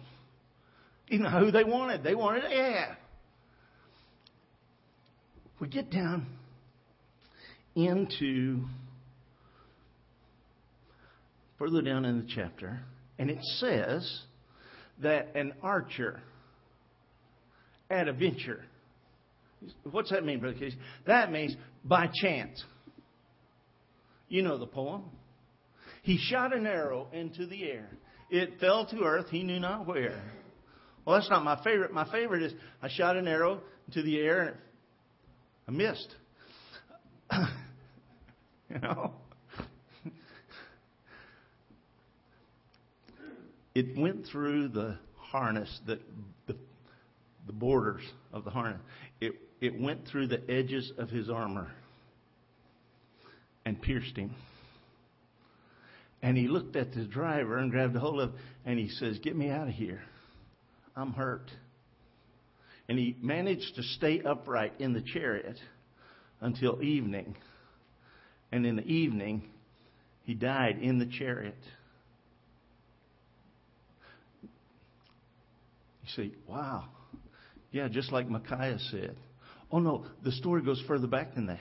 You 1.08 1.20
know 1.20 1.30
who 1.30 1.52
they 1.52 1.64
wanted? 1.64 2.04
They 2.04 2.16
wanted 2.16 2.46
Ahab. 2.46 2.98
We 5.60 5.68
get 5.68 5.92
down 5.92 6.28
into 7.76 8.64
further 11.62 11.84
down 11.84 12.06
in 12.06 12.18
the 12.18 12.28
chapter, 12.34 12.80
and 13.20 13.30
it 13.30 13.38
says 13.60 14.22
that 15.04 15.36
an 15.36 15.54
archer 15.62 16.20
at 17.88 18.08
a 18.08 18.14
venture 18.14 18.64
What's 19.92 20.10
that 20.10 20.26
mean, 20.26 20.40
Brother 20.40 20.58
Casey? 20.58 20.78
That 21.06 21.32
means 21.32 21.56
by 21.84 22.10
chance. 22.22 22.64
You 24.28 24.42
know 24.42 24.58
the 24.58 24.66
poem. 24.66 25.04
He 26.04 26.18
shot 26.18 26.56
an 26.56 26.66
arrow 26.66 27.08
into 27.14 27.46
the 27.46 27.64
air. 27.70 27.88
It 28.30 28.60
fell 28.60 28.88
to 28.88 29.04
earth, 29.04 29.28
he 29.30 29.44
knew 29.44 29.60
not 29.60 29.86
where. 29.86 30.20
Well, 31.06 31.18
that's 31.18 31.30
not 31.30 31.44
my 31.44 31.62
favorite. 31.64 31.94
My 31.94 32.10
favorite 32.12 32.42
is 32.44 32.54
I 32.82 32.90
shot 32.90 33.18
an 33.18 33.28
arrow 33.28 33.62
into 33.88 34.02
the 34.02 34.18
air 34.20 34.42
and 34.42 34.50
it, 34.50 34.56
I 35.68 35.72
missed. 35.72 36.16
you 38.70 38.80
know? 38.80 39.14
It 43.74 43.98
went 43.98 44.26
through 44.32 44.70
the 44.70 44.98
harness, 45.16 45.80
the, 45.86 46.00
the, 46.48 46.56
the 47.48 47.54
borders 47.54 48.04
of 48.34 48.44
the 48.44 48.50
harness. 48.50 48.82
It 49.20 49.36
it 49.62 49.80
went 49.80 50.08
through 50.08 50.28
the 50.28 50.42
edges 50.50 50.92
of 50.98 51.10
his 51.10 51.30
armor 51.30 51.72
and 53.64 53.80
pierced 53.80 54.18
him. 54.18 54.34
And 56.24 56.36
he 56.36 56.48
looked 56.48 56.76
at 56.76 56.94
the 56.94 57.06
driver 57.06 57.58
and 57.58 57.72
grabbed 57.72 57.96
a 57.96 58.00
hold 58.00 58.20
of 58.20 58.34
and 58.66 58.80
he 58.80 58.90
says, 58.90 59.20
Get 59.20 59.36
me 59.36 59.50
out 59.50 59.68
of 59.68 59.74
here. 59.74 60.02
I'm 60.96 61.14
hurt. 61.14 61.50
And 62.90 62.98
he 62.98 63.16
managed 63.22 63.76
to 63.76 63.84
stay 63.84 64.22
upright 64.22 64.74
in 64.80 64.94
the 64.94 65.02
chariot 65.02 65.58
until 66.42 66.82
evening. 66.82 67.38
And 68.52 68.66
in 68.66 68.76
the 68.76 68.86
evening, 68.86 69.44
he 70.24 70.34
died 70.34 70.80
in 70.82 70.98
the 70.98 71.06
chariot. 71.06 71.56
Say, 76.16 76.32
wow. 76.48 76.86
Yeah, 77.72 77.88
just 77.88 78.12
like 78.12 78.28
Micaiah 78.28 78.80
said. 78.92 79.16
Oh 79.72 79.80
no, 79.80 80.06
the 80.24 80.32
story 80.32 80.62
goes 80.62 80.84
further 80.88 81.08
back 81.08 81.36
than 81.36 81.48
that. 81.48 81.60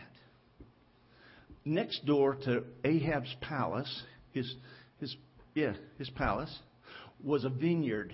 Next 1.65 2.05
door 2.05 2.37
to 2.45 2.65
Ahab's 2.85 3.35
palace, 3.41 4.03
his 4.33 4.53
his 4.99 5.15
yeah, 5.55 5.75
his 5.99 6.11
palace, 6.11 6.55
was 7.23 7.45
a 7.45 7.49
vineyard. 7.49 8.13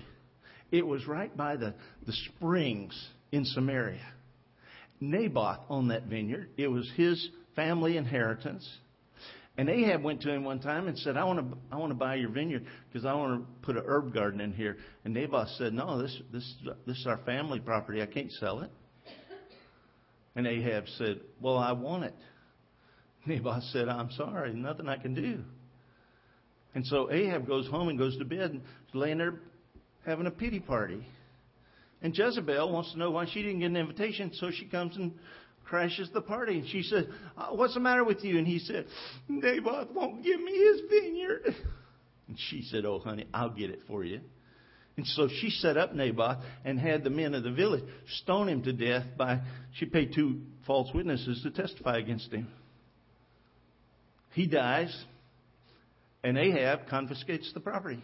It 0.71 0.87
was 0.87 1.07
right 1.07 1.35
by 1.35 1.57
the, 1.57 1.75
the 2.07 2.13
springs 2.13 3.09
in 3.33 3.45
Samaria. 3.45 4.05
Naboth 5.01 5.61
owned 5.69 5.91
that 5.91 6.05
vineyard. 6.05 6.49
It 6.57 6.69
was 6.69 6.91
his 6.97 7.29
family 7.55 7.97
inheritance. 7.97 8.69
And 9.59 9.71
Ahab 9.71 10.03
went 10.03 10.21
to 10.23 10.31
him 10.31 10.45
one 10.45 10.61
time 10.61 10.87
and 10.87 10.99
said, 10.99 11.17
I 11.17 11.25
want 11.25 11.39
to, 11.39 11.59
I 11.73 11.77
want 11.77 11.91
to 11.91 11.95
buy 11.95 12.17
your 12.17 12.29
vineyard 12.29 12.67
because 12.93 13.07
I 13.07 13.15
want 13.15 13.41
to 13.41 13.47
put 13.63 13.77
a 13.77 13.83
herb 13.87 14.13
garden 14.13 14.41
in 14.41 14.53
here. 14.53 14.77
And 15.05 15.15
Naboth 15.15 15.49
said, 15.57 15.73
No, 15.73 16.01
this, 16.01 16.15
this, 16.31 16.55
this 16.87 16.99
is 16.99 17.07
our 17.07 17.19
family 17.19 17.59
property. 17.59 18.03
I 18.03 18.07
can't 18.07 18.31
sell 18.33 18.61
it. 18.61 18.71
And 20.35 20.47
Ahab 20.47 20.85
said, 20.99 21.21
Well, 21.41 21.57
I 21.57 21.73
want 21.73 22.05
it. 22.05 22.15
Naboth 23.27 23.63
said, 23.73 23.89
I'm 23.89 24.11
sorry, 24.13 24.53
nothing 24.53 24.89
I 24.89 24.97
can 24.97 25.15
do. 25.15 25.43
And 26.75 26.87
so 26.87 27.11
Ahab 27.11 27.47
goes 27.47 27.67
home 27.69 27.89
and 27.89 27.99
goes 27.99 28.19
to 28.19 28.27
bed 28.27 28.51
and 28.51 28.61
is 28.61 28.95
laying 28.95 29.17
there 29.17 29.41
having 30.05 30.27
a 30.27 30.31
pity 30.31 30.61
party. 30.61 31.07
And 32.03 32.17
Jezebel 32.17 32.71
wants 32.71 32.93
to 32.93 32.99
know 32.99 33.11
why 33.11 33.25
she 33.33 33.43
didn't 33.43 33.61
get 33.61 33.71
an 33.71 33.77
invitation, 33.77 34.31
so 34.35 34.51
she 34.51 34.67
comes 34.67 34.95
and 34.97 35.13
crashes 35.69 36.09
the 36.13 36.21
party. 36.21 36.59
And 36.59 36.69
she 36.69 36.83
said, 36.83 37.09
uh, 37.37 37.49
What's 37.49 37.75
the 37.75 37.81
matter 37.81 38.05
with 38.05 38.25
you? 38.25 38.39
And 38.39 38.47
he 38.47 38.59
said, 38.59 38.87
Naboth 39.29 39.91
won't 39.93 40.25
give 40.25 40.41
me 40.41 40.53
his 40.53 40.81
vineyard. 40.89 41.57
And 42.29 42.39
she 42.51 42.63
said, 42.63 42.85
Oh, 42.85 42.99
honey, 42.99 43.27
I'll 43.33 43.51
get 43.51 43.71
it 43.71 43.81
for 43.87 44.05
you. 44.05 44.21
And 44.97 45.07
so 45.07 45.29
she 45.29 45.51
set 45.51 45.77
up 45.77 45.95
Naboth 45.95 46.39
and 46.65 46.79
had 46.81 47.05
the 47.05 47.11
men 47.11 47.35
of 47.35 47.43
the 47.43 47.51
village 47.51 47.85
stone 48.23 48.49
him 48.49 48.63
to 48.63 48.73
death 48.73 49.05
by, 49.17 49.41
she 49.75 49.85
paid 49.85 50.15
two 50.15 50.41
false 50.67 50.89
witnesses 50.95 51.43
to 51.43 51.51
testify 51.51 51.99
against 51.99 52.33
him. 52.33 52.49
He 54.33 54.47
dies, 54.47 54.95
and 56.25 56.39
Ahab 56.39 56.89
confiscates 56.89 57.51
the 57.53 57.61
property. 57.61 58.03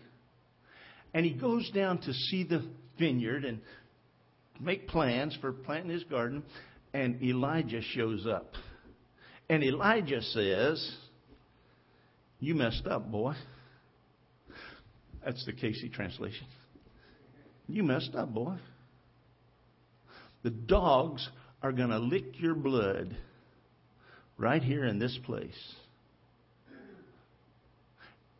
And 1.14 1.24
he 1.24 1.32
goes 1.32 1.70
down 1.70 1.98
to 2.02 2.12
see 2.12 2.44
the 2.44 2.64
vineyard 2.98 3.44
and 3.44 3.60
make 4.60 4.86
plans 4.86 5.36
for 5.40 5.52
planting 5.52 5.90
his 5.90 6.04
garden, 6.04 6.42
and 6.94 7.22
Elijah 7.22 7.82
shows 7.82 8.26
up. 8.26 8.52
And 9.48 9.62
Elijah 9.62 10.22
says, 10.22 10.96
You 12.40 12.54
messed 12.54 12.86
up, 12.86 13.10
boy. 13.10 13.34
That's 15.24 15.44
the 15.46 15.52
Casey 15.52 15.88
translation. 15.88 16.46
You 17.68 17.82
messed 17.82 18.14
up, 18.14 18.32
boy. 18.34 18.56
The 20.42 20.50
dogs 20.50 21.28
are 21.62 21.72
going 21.72 21.90
to 21.90 21.98
lick 21.98 22.40
your 22.40 22.54
blood 22.54 23.16
right 24.36 24.62
here 24.62 24.84
in 24.84 24.98
this 24.98 25.16
place. 25.24 25.74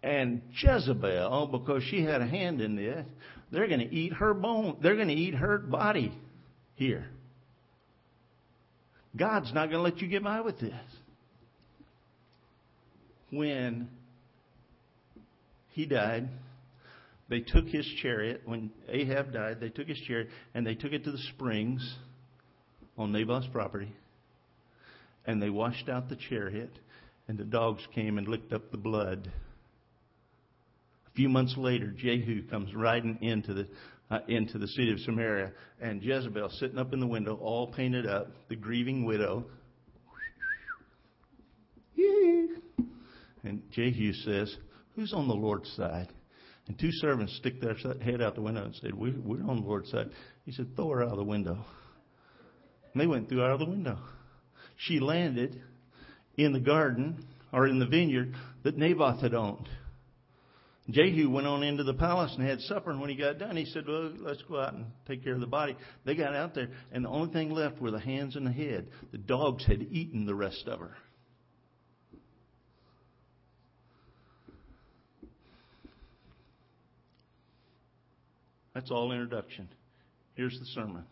And 0.02 0.42
Jezebel, 0.61 1.47
because 1.52 1.85
she 1.85 2.02
had 2.02 2.21
a 2.21 2.26
hand 2.26 2.61
in 2.61 2.75
this, 2.75 3.06
they're 3.52 3.68
going 3.68 3.80
to 3.88 3.94
eat 3.94 4.14
her 4.14 4.35
bone. 4.35 4.78
They're 4.82 4.97
going 4.97 5.09
to 5.09 5.14
eat 5.14 5.35
her 5.35 5.59
body 5.59 6.12
here. 6.75 7.06
God's 9.16 9.52
not 9.52 9.71
going 9.71 9.78
to 9.78 9.83
let 9.83 10.00
you 10.00 10.09
get 10.09 10.25
by 10.25 10.40
with 10.40 10.59
this. 10.59 10.73
When 13.31 13.88
he 15.71 15.87
died, 15.87 16.28
they 17.28 17.40
took 17.40 17.66
his 17.66 17.87
chariot, 18.02 18.42
when 18.45 18.71
Ahab 18.88 19.33
died, 19.33 19.59
they 19.61 19.71
took 19.71 19.88
his 19.88 19.99
chariot 20.07 20.28
and 20.54 20.66
they 20.66 20.75
took 20.75 20.92
it 20.92 21.04
to 21.04 21.12
the 21.12 21.23
springs 21.35 21.97
on 22.99 23.12
Naboth's 23.12 23.49
property. 23.52 23.92
And 25.26 25.40
they 25.40 25.50
washed 25.50 25.88
out 25.88 26.09
the 26.09 26.19
chariot, 26.28 26.78
and 27.28 27.38
the 27.38 27.45
dogs 27.45 27.83
came 27.95 28.19
and 28.19 28.26
licked 28.26 28.52
up 28.52 28.71
the 28.71 28.76
blood. 28.76 29.31
A 31.07 31.11
few 31.14 31.28
months 31.28 31.57
later, 31.57 31.95
Jehu 31.97 32.42
comes 32.49 32.75
riding 32.75 33.19
into 33.23 33.54
the 33.54 33.69
uh, 34.12 34.19
into 34.28 34.59
the 34.59 34.69
city 34.69 34.92
of 34.92 35.00
Samaria, 35.00 35.52
and 35.81 36.02
Jezebel 36.02 36.50
sitting 36.50 36.78
up 36.78 36.92
in 36.92 37.00
the 37.00 37.07
window, 37.07 37.37
all 37.37 37.73
painted 37.73 38.07
up, 38.07 38.28
the 38.49 38.57
grieving 38.57 39.04
widow. 39.04 39.47
And 43.45 43.62
Jehu 43.73 44.12
says, 44.12 44.54
"Who's 44.95 45.12
on 45.12 45.26
the 45.26 45.35
Lord's 45.35 45.73
side?" 45.73 46.09
And 46.69 46.78
two 46.78 46.92
servants 46.92 47.35
stick 47.37 47.61
their 47.61 47.75
head 47.75 48.23
out 48.23 48.35
the 48.35 48.40
window 48.40 48.64
and 48.64 48.75
said, 48.76 48.95
we, 48.95 49.11
We're 49.11 49.42
on 49.42 49.62
the 49.62 49.66
Lord's 49.66 49.90
side. 49.90 50.11
He 50.45 50.52
said, 50.52 50.76
Throw 50.76 50.90
her 50.90 51.02
out 51.02 51.11
of 51.11 51.16
the 51.16 51.25
window. 51.25 51.59
And 52.92 53.00
they 53.00 53.07
went 53.07 53.28
through 53.28 53.42
out 53.42 53.50
of 53.50 53.59
the 53.59 53.69
window. 53.69 53.99
She 54.76 55.00
landed 55.00 55.61
in 56.37 56.52
the 56.52 56.61
garden 56.61 57.26
or 57.52 57.66
in 57.66 57.78
the 57.78 57.87
vineyard 57.87 58.35
that 58.62 58.76
Naboth 58.76 59.21
had 59.21 59.35
owned. 59.35 59.69
Jehu 60.90 61.30
went 61.30 61.46
on 61.46 61.62
into 61.62 61.84
the 61.84 61.94
palace 61.94 62.34
and 62.36 62.46
had 62.46 62.60
supper, 62.62 62.90
and 62.90 63.00
when 63.00 63.08
he 63.08 63.16
got 63.16 63.38
done, 63.38 63.56
he 63.56 63.66
said, 63.66 63.84
Well, 63.86 64.12
let's 64.18 64.42
go 64.42 64.60
out 64.60 64.74
and 64.74 64.86
take 65.06 65.22
care 65.22 65.34
of 65.34 65.40
the 65.40 65.46
body. 65.46 65.76
They 66.04 66.16
got 66.16 66.34
out 66.34 66.54
there, 66.54 66.70
and 66.90 67.04
the 67.04 67.08
only 67.08 67.32
thing 67.32 67.50
left 67.50 67.80
were 67.80 67.92
the 67.92 68.00
hands 68.00 68.34
and 68.34 68.44
the 68.44 68.52
head. 68.52 68.88
The 69.12 69.18
dogs 69.18 69.64
had 69.64 69.80
eaten 69.80 70.26
the 70.26 70.34
rest 70.34 70.64
of 70.66 70.80
her. 70.80 70.96
That's 78.74 78.90
all 78.90 79.12
introduction. 79.12 79.68
Here's 80.34 80.58
the 80.58 80.66
sermon. 80.66 81.04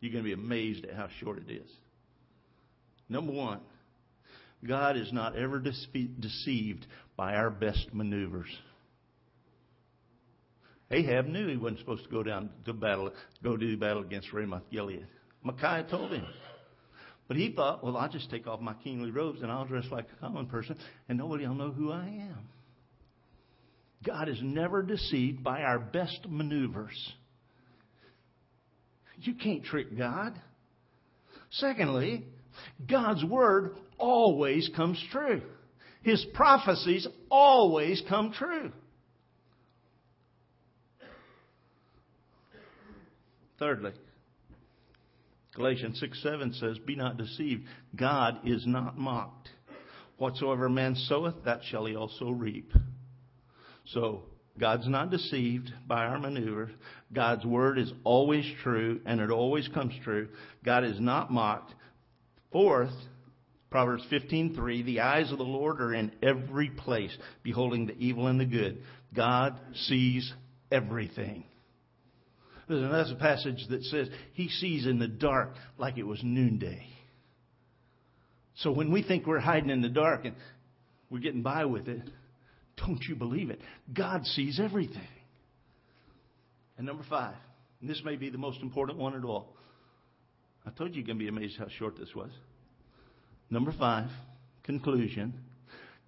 You're 0.00 0.12
going 0.12 0.24
to 0.24 0.28
be 0.28 0.34
amazed 0.34 0.84
at 0.84 0.94
how 0.94 1.08
short 1.20 1.38
it 1.38 1.50
is. 1.50 1.70
Number 3.08 3.32
one, 3.32 3.60
God 4.66 4.96
is 4.96 5.12
not 5.12 5.36
ever 5.36 5.58
deceived 5.58 6.86
by 7.16 7.34
our 7.34 7.50
best 7.50 7.88
maneuvers. 7.92 8.48
Ahab 10.94 11.26
knew 11.26 11.48
he 11.48 11.56
wasn't 11.56 11.80
supposed 11.80 12.04
to 12.04 12.10
go 12.10 12.22
down 12.22 12.50
to 12.66 12.72
battle, 12.72 13.12
go 13.42 13.56
do 13.56 13.76
battle 13.76 14.02
against 14.02 14.32
Ramoth 14.32 14.62
Gilead. 14.70 15.06
Micaiah 15.42 15.86
told 15.90 16.12
him. 16.12 16.24
But 17.26 17.36
he 17.36 17.52
thought, 17.52 17.82
well, 17.82 17.96
I'll 17.96 18.08
just 18.08 18.30
take 18.30 18.46
off 18.46 18.60
my 18.60 18.74
kingly 18.74 19.10
robes 19.10 19.42
and 19.42 19.50
I'll 19.50 19.64
dress 19.64 19.86
like 19.90 20.06
a 20.16 20.20
common 20.20 20.46
person 20.46 20.76
and 21.08 21.18
nobody 21.18 21.46
will 21.46 21.54
know 21.54 21.72
who 21.72 21.90
I 21.90 22.06
am. 22.06 22.48
God 24.04 24.28
is 24.28 24.38
never 24.42 24.82
deceived 24.82 25.42
by 25.42 25.62
our 25.62 25.78
best 25.78 26.26
maneuvers. 26.28 27.12
You 29.20 29.34
can't 29.34 29.64
trick 29.64 29.96
God. 29.96 30.38
Secondly, 31.50 32.24
God's 32.88 33.24
word 33.24 33.76
always 33.98 34.70
comes 34.76 35.02
true. 35.10 35.42
His 36.02 36.24
prophecies 36.34 37.08
always 37.30 38.02
come 38.08 38.32
true. 38.32 38.70
Thirdly, 43.58 43.92
Galatians 45.54 46.00
6 46.00 46.22
7 46.22 46.52
says, 46.54 46.78
Be 46.78 46.96
not 46.96 47.16
deceived. 47.16 47.64
God 47.94 48.38
is 48.44 48.66
not 48.66 48.98
mocked. 48.98 49.48
Whatsoever 50.16 50.68
man 50.68 50.94
soweth, 50.94 51.44
that 51.44 51.60
shall 51.70 51.86
he 51.86 51.96
also 51.96 52.30
reap. 52.30 52.72
So, 53.86 54.24
God's 54.58 54.88
not 54.88 55.10
deceived 55.10 55.72
by 55.86 56.04
our 56.04 56.18
maneuver. 56.18 56.70
God's 57.12 57.44
word 57.44 57.78
is 57.78 57.92
always 58.04 58.44
true, 58.62 59.00
and 59.04 59.20
it 59.20 59.30
always 59.30 59.68
comes 59.68 59.92
true. 60.04 60.28
God 60.64 60.84
is 60.84 61.00
not 61.00 61.32
mocked. 61.32 61.74
Fourth, 62.52 62.94
Proverbs 63.70 64.04
15:3, 64.10 64.82
the 64.82 65.00
eyes 65.00 65.32
of 65.32 65.38
the 65.38 65.44
Lord 65.44 65.80
are 65.80 65.92
in 65.92 66.12
every 66.22 66.70
place, 66.70 67.16
beholding 67.42 67.86
the 67.86 67.98
evil 67.98 68.28
and 68.28 68.38
the 68.38 68.44
good. 68.44 68.82
God 69.12 69.58
sees 69.74 70.32
everything. 70.70 71.44
There's 72.68 72.82
another 72.82 73.16
passage 73.16 73.66
that 73.70 73.82
says 73.84 74.08
he 74.32 74.48
sees 74.48 74.86
in 74.86 74.98
the 74.98 75.08
dark 75.08 75.54
like 75.78 75.98
it 75.98 76.04
was 76.04 76.20
noonday. 76.22 76.86
So 78.56 78.70
when 78.72 78.92
we 78.92 79.02
think 79.02 79.26
we're 79.26 79.40
hiding 79.40 79.70
in 79.70 79.82
the 79.82 79.88
dark 79.88 80.24
and 80.24 80.34
we're 81.10 81.18
getting 81.18 81.42
by 81.42 81.64
with 81.64 81.88
it, 81.88 82.08
don't 82.76 83.02
you 83.08 83.14
believe 83.14 83.50
it? 83.50 83.60
God 83.92 84.24
sees 84.26 84.60
everything. 84.60 85.08
And 86.76 86.86
number 86.86 87.04
five, 87.08 87.34
and 87.80 87.88
this 87.88 88.02
may 88.04 88.16
be 88.16 88.30
the 88.30 88.38
most 88.38 88.60
important 88.60 88.98
one 88.98 89.14
at 89.14 89.24
all. 89.24 89.54
I 90.66 90.70
told 90.70 90.90
you 90.90 90.96
you're 90.96 91.06
going 91.06 91.18
to 91.18 91.24
be 91.24 91.28
amazed 91.28 91.58
how 91.58 91.68
short 91.68 91.98
this 91.98 92.14
was. 92.14 92.30
Number 93.50 93.72
five, 93.78 94.08
conclusion 94.62 95.34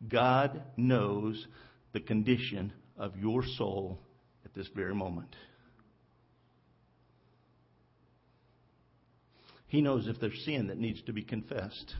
God 0.09 0.63
knows 0.77 1.47
the 1.93 2.01
condition 2.01 2.73
of 2.97 3.17
your 3.17 3.43
soul 3.57 3.99
at 4.45 4.55
this 4.55 4.69
very 4.75 4.95
moment. 4.95 5.35
He 9.69 9.81
knows 9.81 10.07
if 10.07 10.21
there's 10.21 10.45
sin 10.45 10.69
that 10.69 10.79
needs 10.79 11.03
to 11.03 11.13
be 11.13 11.23
confessed. 11.23 11.95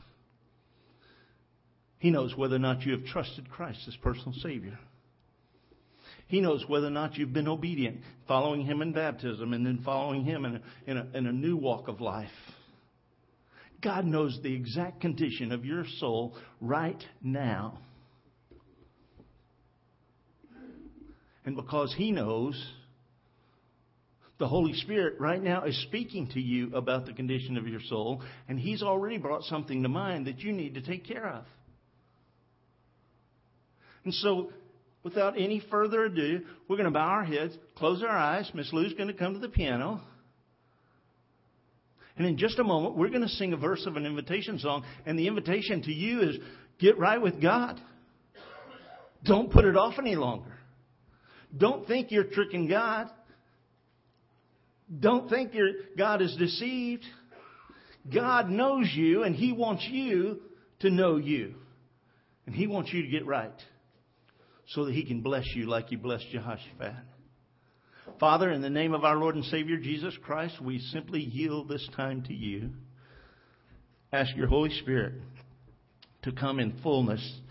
He 1.99 2.11
knows 2.11 2.35
whether 2.35 2.55
or 2.55 2.59
not 2.59 2.85
you 2.85 2.93
have 2.93 3.05
trusted 3.05 3.49
Christ 3.49 3.79
as 3.87 3.95
personal 3.97 4.33
Savior. 4.41 4.77
He 6.27 6.41
knows 6.41 6.63
whether 6.67 6.87
or 6.87 6.91
not 6.91 7.17
you've 7.17 7.33
been 7.33 7.47
obedient, 7.47 8.01
following 8.27 8.65
Him 8.65 8.81
in 8.81 8.91
baptism 8.91 9.53
and 9.53 9.65
then 9.65 9.81
following 9.83 10.23
Him 10.23 10.45
in 10.45 10.55
a, 10.55 10.61
in 10.85 10.97
a, 10.97 11.17
in 11.17 11.27
a 11.27 11.31
new 11.31 11.55
walk 11.55 11.87
of 11.87 12.01
life. 12.01 12.27
God 13.81 14.05
knows 14.05 14.37
the 14.41 14.53
exact 14.53 15.01
condition 15.01 15.51
of 15.51 15.63
your 15.63 15.85
soul 15.99 16.35
right 16.59 17.01
now. 17.21 17.79
And 21.45 21.55
because 21.55 21.93
He 21.97 22.11
knows, 22.11 22.61
the 24.39 24.47
Holy 24.47 24.73
Spirit 24.73 25.19
right 25.19 25.41
now 25.41 25.63
is 25.63 25.79
speaking 25.83 26.27
to 26.33 26.39
you 26.39 26.75
about 26.75 27.05
the 27.05 27.13
condition 27.13 27.57
of 27.57 27.67
your 27.67 27.81
soul, 27.81 28.21
and 28.47 28.59
He's 28.59 28.83
already 28.83 29.17
brought 29.17 29.43
something 29.43 29.83
to 29.83 29.89
mind 29.89 30.27
that 30.27 30.39
you 30.39 30.51
need 30.51 30.75
to 30.75 30.81
take 30.81 31.05
care 31.05 31.27
of. 31.27 31.43
And 34.03 34.13
so, 34.13 34.51
without 35.03 35.39
any 35.39 35.61
further 35.71 36.05
ado, 36.05 36.41
we're 36.67 36.77
going 36.77 36.85
to 36.85 36.91
bow 36.91 37.07
our 37.07 37.25
heads, 37.25 37.57
close 37.75 38.03
our 38.03 38.15
eyes. 38.15 38.49
Miss 38.53 38.71
Lou's 38.71 38.93
going 38.93 39.07
to 39.09 39.13
come 39.13 39.33
to 39.33 39.39
the 39.39 39.49
piano. 39.49 40.01
And 42.17 42.25
in 42.25 42.37
just 42.37 42.57
a 42.57 42.63
moment, 42.63 42.95
we're 42.95 43.09
going 43.09 43.21
to 43.21 43.27
sing 43.27 43.53
a 43.53 43.57
verse 43.57 43.85
of 43.85 43.95
an 43.95 44.05
invitation 44.05 44.59
song. 44.59 44.83
And 45.05 45.19
the 45.19 45.27
invitation 45.27 45.81
to 45.83 45.91
you 45.91 46.21
is 46.21 46.37
get 46.79 46.97
right 46.97 47.21
with 47.21 47.41
God. 47.41 47.79
Don't 49.23 49.51
put 49.51 49.65
it 49.65 49.75
off 49.75 49.95
any 49.99 50.15
longer. 50.15 50.53
Don't 51.55 51.87
think 51.87 52.11
you're 52.11 52.23
tricking 52.23 52.67
God. 52.67 53.09
Don't 54.99 55.29
think 55.29 55.53
your 55.53 55.69
God 55.97 56.21
is 56.21 56.35
deceived. 56.37 57.03
God 58.13 58.49
knows 58.49 58.89
you 58.93 59.23
and 59.23 59.35
He 59.35 59.51
wants 59.51 59.85
you 59.89 60.41
to 60.79 60.89
know 60.89 61.17
you. 61.17 61.55
And 62.45 62.55
He 62.55 62.67
wants 62.67 62.93
you 62.93 63.01
to 63.01 63.07
get 63.09 63.25
right 63.25 63.51
so 64.67 64.85
that 64.85 64.93
He 64.93 65.05
can 65.05 65.21
bless 65.21 65.45
you 65.55 65.65
like 65.65 65.89
He 65.89 65.95
blessed 65.95 66.29
Jehoshaphat. 66.31 66.93
Father, 68.19 68.49
in 68.51 68.61
the 68.61 68.69
name 68.69 68.93
of 68.93 69.03
our 69.03 69.17
Lord 69.17 69.35
and 69.35 69.43
Savior 69.45 69.77
Jesus 69.77 70.15
Christ, 70.23 70.61
we 70.61 70.79
simply 70.79 71.19
yield 71.19 71.67
this 71.67 71.87
time 71.95 72.23
to 72.23 72.33
you. 72.33 72.71
Ask 74.11 74.35
your 74.35 74.47
Holy 74.47 74.71
Spirit 74.79 75.15
to 76.23 76.31
come 76.31 76.59
in 76.59 76.79
fullness 76.81 77.39